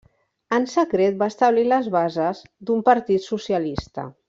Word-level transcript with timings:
En 0.55 0.63
secret 0.71 1.19
va 1.19 1.27
establir 1.33 1.65
les 1.67 1.91
bases 1.97 2.41
d'un 2.71 2.83
partit 2.91 3.29
socialista. 3.29 4.09